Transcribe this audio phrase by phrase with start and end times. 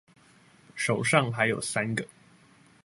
[0.75, 2.03] 手上還有三個